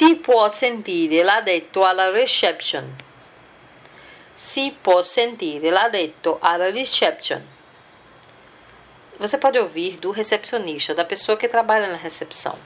Si 0.00 0.16
può 0.16 0.48
sentire, 0.48 1.22
l'ha 1.22 1.42
detto 1.42 1.84
alla 1.84 2.08
reception. 2.08 2.96
Si 4.32 4.74
può 4.80 5.02
sentire, 5.02 5.68
l'ha 5.68 5.90
detto 5.90 6.38
alla 6.40 6.70
reception. 6.70 7.46
Você 9.18 9.36
pode 9.36 9.58
ouvir 9.58 9.98
do 9.98 10.10
recepcionista, 10.10 10.94
da 10.94 11.04
pessoa 11.04 11.36
que 11.36 11.46
trabalha 11.48 11.86
na 11.88 11.98
recepção, 11.98 12.56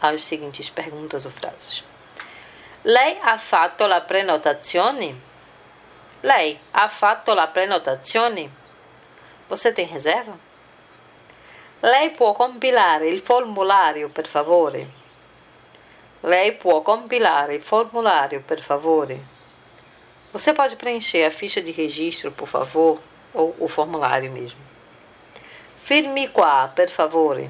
as 0.00 0.22
seguintes 0.22 0.70
perguntas 0.70 1.26
ou 1.26 1.30
frases. 1.30 1.84
Lei 2.82 3.18
ha 3.20 3.36
fatto 3.36 3.86
la 3.86 4.00
prenotazione? 4.00 5.14
Lei 6.22 6.58
ha 6.70 6.88
fatto 6.88 7.34
la 7.34 7.48
prenotazione? 7.48 8.50
Você 9.50 9.74
tem 9.74 9.84
reserva? 9.84 10.38
Lei 11.82 12.12
può 12.12 12.32
compilare 12.32 13.10
il 13.10 13.20
formulario, 13.20 14.08
per 14.08 14.26
favore? 14.26 14.97
Lei 16.20 16.52
può 16.52 16.82
compilare 16.82 17.54
il 17.54 17.62
formulario, 17.62 18.42
per 18.42 18.60
favore? 18.60 19.20
Você 20.32 20.52
pode 20.52 20.76
preencher 20.76 21.24
a 21.24 21.30
ficha 21.30 21.62
de 21.62 21.70
registro, 21.70 22.32
por 22.32 22.48
favor? 22.48 23.00
Ou 23.32 23.54
o 23.58 23.68
formulário 23.68 24.30
mesmo. 24.30 24.60
Firmi 25.84 26.28
qua, 26.28 26.68
per 26.74 26.90
favore. 26.90 27.48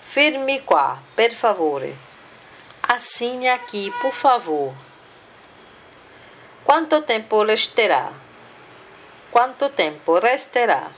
Firmi 0.00 0.60
qua, 0.62 0.98
per 1.14 1.32
favore. 1.34 1.96
Assine 2.82 3.48
aqui, 3.48 3.92
por 4.00 4.12
favor. 4.12 4.74
Quanto 6.64 7.02
tempo 7.02 7.42
resterá? 7.44 8.12
Quanto 9.30 9.70
tempo 9.70 10.18
resterá? 10.18 10.90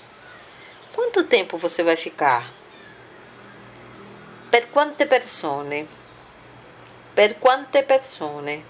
Quanto 0.95 1.25
tempo 1.25 1.59
você 1.59 1.83
vai 1.83 1.97
ficar? 1.97 2.51
Per 4.51 4.70
quante 4.70 5.06
persone? 5.06 5.87
Per 7.18 7.40
quante 7.40 7.82
persone? 7.82 8.62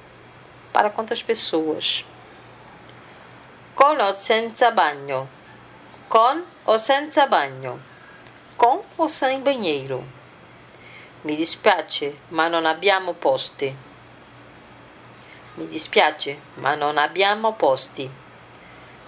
Para 0.72 0.88
quantas 0.88 1.22
pessoas? 1.22 2.02
Con 3.74 4.00
o 4.00 4.14
senza 4.14 4.70
bagno? 4.70 5.28
Com 6.08 6.44
o 6.64 6.78
senza 6.78 7.26
bagno? 7.26 7.78
Com 8.56 8.82
o 8.96 9.06
sem 9.06 9.42
banheiro? 9.42 10.02
Mi 11.24 11.36
dispiace, 11.36 12.16
ma 12.30 12.48
non 12.48 12.64
abbiamo 12.64 13.12
posti. 13.12 13.76
Mi 15.56 15.68
dispiace, 15.68 16.38
ma 16.54 16.74
non 16.74 16.96
abbiamo 16.96 17.52
posti. 17.52 18.10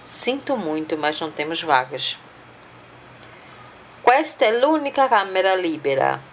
Sinto 0.03 0.55
muito, 0.55 0.95
mas 0.99 1.19
não 1.19 1.31
temos 1.31 1.63
vagas. 1.63 2.15
Questa 4.03 4.45
è 4.45 4.51
l'unica 4.51 5.07
camera 5.07 5.55
libera. 5.55 6.29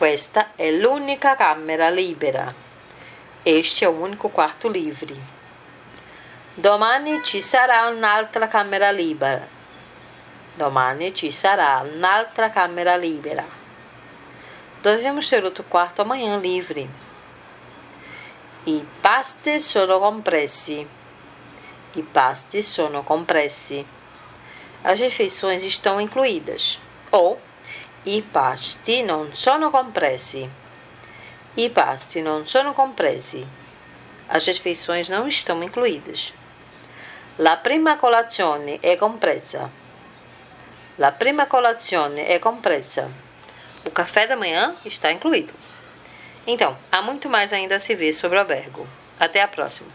Questa 0.00 0.52
è 0.56 0.70
l'unica 0.70 1.36
camera 1.36 1.90
libera. 1.90 2.46
Este 3.44 3.84
é 3.84 3.88
o 3.88 3.90
único 3.90 4.30
quarto 4.30 4.66
livre. 4.66 5.14
Domani 6.54 7.22
ci 7.22 7.42
sarà 7.42 7.86
un'altra 7.86 8.48
camera 8.48 8.90
libera. 8.92 9.46
Domani 10.54 11.14
ci 11.14 11.30
sarà 11.30 11.82
un'altra 11.84 12.48
camera 12.48 12.96
libera. 12.96 13.44
Devemos 14.80 15.28
ter 15.28 15.44
outro 15.44 15.64
quarto 15.68 16.00
amanhã 16.00 16.38
livre. 16.38 16.88
I 18.64 18.82
pasti 19.02 19.60
sono 19.60 19.98
compressi. 19.98 20.88
I 21.92 22.02
pasti 22.10 22.62
sono 22.62 23.02
compressi. 23.02 23.86
As 24.82 24.98
refeições 24.98 25.62
estão 25.62 26.00
incluídas. 26.00 26.80
Ou 27.10 27.38
i 28.04 28.22
pasti 28.22 29.02
non 29.02 29.34
sono 29.34 29.68
compressi. 29.68 30.48
I 31.54 31.68
pasti 31.68 32.22
non 32.22 32.46
sono 32.46 32.72
compressi. 32.72 33.46
As 34.26 34.46
refeições 34.46 35.10
não 35.10 35.28
estão 35.28 35.62
incluídas. 35.62 36.32
La 37.36 37.58
prima 37.58 37.98
colazione 37.98 38.80
è 38.80 38.96
compresa. 38.96 39.70
La 40.96 41.12
prima 41.12 41.46
colazione 41.46 42.26
è 42.26 42.38
compresa. 42.38 43.06
O 43.84 43.90
café 43.90 44.26
da 44.26 44.36
manhã 44.36 44.76
está 44.82 45.12
incluído. 45.12 45.52
Então, 46.46 46.78
há 46.90 47.02
muito 47.02 47.28
mais 47.28 47.52
ainda 47.52 47.76
a 47.76 47.78
se 47.78 47.94
ver 47.94 48.14
sobre 48.14 48.38
o 48.38 48.40
albergo. 48.40 48.86
Até 49.18 49.42
a 49.42 49.48
próxima! 49.48 49.90